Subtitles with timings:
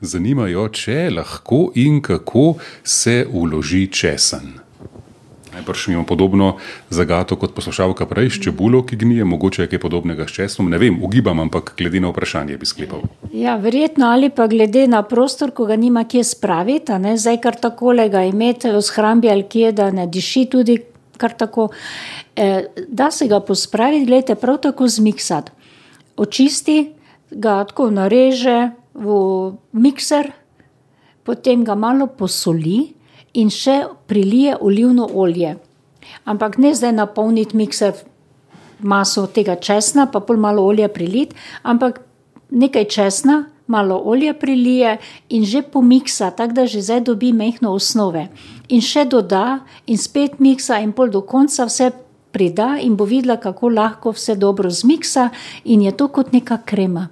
[0.00, 2.54] Zanimajo, če lahko in kako
[2.84, 4.52] se vloži česen.
[5.52, 6.56] Najbrž imamo podobno
[6.90, 10.70] zagato kot poslušalka prej s čebulo, ki gnije, mogoče je kaj podobnega s česnom.
[10.70, 13.02] Ne vem, ugibam, ampak glede na vprašanje bi sklepal.
[13.32, 17.58] Ja, verjetno ali pa glede na prostor, ko ga nima kje spraviti, ne, zdaj kar
[17.58, 20.78] takole ga imeti v shrambi ali kje, da ne diši tudi
[21.18, 21.68] kar tako.
[22.88, 25.50] da se ga pospraviti, glejte, prav tako zmiksati.
[26.16, 26.92] Očisti,
[27.30, 30.32] ga tako nareže v mikser,
[31.22, 32.94] potem ga malo posoli
[33.38, 35.56] in še prilije olivno olje.
[36.24, 37.94] Ampak ne zdaj napolniti mikser
[38.80, 42.00] maso tega česna pa pol malo olja priliti, ampak
[42.50, 44.96] nekaj česna, malo olja prilije
[45.28, 48.28] in že pomiksa, tako da že zdaj dobi majhno osnove.
[48.68, 51.92] In še doda in spet miksa in pol do konca vse
[52.32, 55.28] prida in bo videla, kako lahko vse dobro zmiksa
[55.64, 57.08] in je to kot neka krema.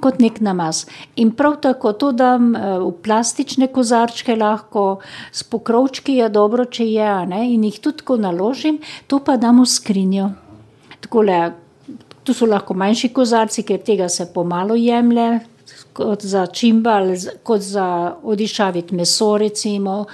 [0.00, 0.84] Kot neki namaz.
[1.16, 4.98] In prav tako to dam, v plastične kozarčke lahko,
[5.32, 9.62] s pokrovčki je dobro, če je, ne, in jih tudi tako naložim, to pa dam
[9.64, 10.30] v skrinjo.
[11.00, 11.40] Takole,
[12.24, 15.28] to so lahko manjši kozarci, ker tega se po malo jemlje,
[15.96, 20.04] kot začimba ali kot za odišaviti meso recimo,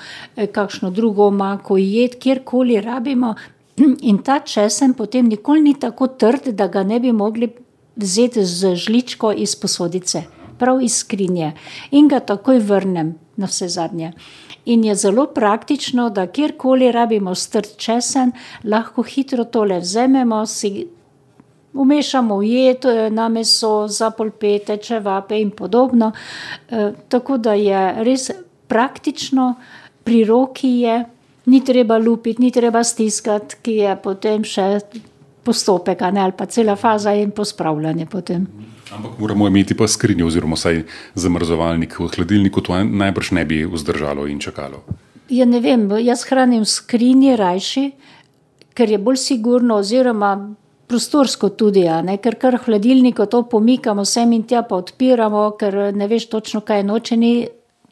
[0.53, 3.35] kakšno drugo omako jed, kjerkoli rabimo,
[4.11, 7.49] in ta česen potem nikoli ni tako trd, da ga ne bi mogli
[7.97, 10.23] vzeti z žličko iz posodice.
[10.59, 11.53] Prav iz skrinje.
[11.91, 14.13] In ga takoj vrnem navsezadnje.
[14.65, 18.33] In je zelo praktično, da kjerkoli rabimo strti česen,
[18.65, 20.87] lahko hitro tole vzamemo, si
[21.73, 26.13] vmešamo v jed, na meso, za polpete, čevape in podobno.
[27.09, 28.31] tako da je res
[28.69, 29.55] praktično,
[30.05, 31.05] pri roki je,
[31.47, 34.81] ni treba lupiti, ni treba stiskati, ki je potem še
[35.45, 38.47] postopek, ne, ali pa cela faza in pospravljanje potem.
[38.93, 40.83] Ampak moramo imeti pa skrinjo oziroma vsaj
[41.15, 44.83] zamrzovalnik v hladilniku, to najbrž ne bi vzdržalo in čakalo.
[45.33, 47.87] Ja, ne vem, jaz hranim v skrinji rajši,
[48.77, 50.35] ker je bolj sigurno oziroma
[50.93, 55.95] prostorsko tudi, ne, ker kar v hladilniku to pomikamo sem in tja pa odpiramo, ker
[55.97, 57.33] ne veš točno, kaj je noter, če ni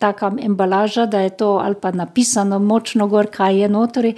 [0.01, 4.15] taka embalaža, da je to ali pa napisano močno gor, kaj je notri.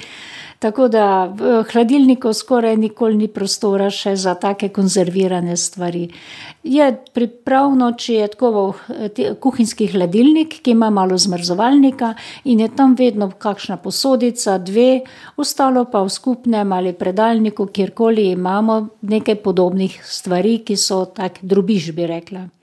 [0.62, 6.04] Tako da v hladilniku skoraj nikoli ni prostora še za take konzervirane stvari.
[6.62, 8.52] Je pripravno, če je tako
[9.42, 12.12] kuhinjski hladilnik, ki ima malo zmrzovalnika,
[12.46, 15.02] in je tam vedno kakšna posodica, dve,
[15.34, 21.90] ostalo pa v skupnem ali predalniku, kjerkoli imamo nekaj podobnih stvari, ki so tak drobiž,
[21.98, 22.52] bi rekla.